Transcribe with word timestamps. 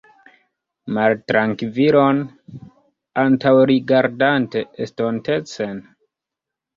Maltrankvilon, 0.95 2.21
antaŭrigardante 3.23 4.63
estontecen? 4.87 5.79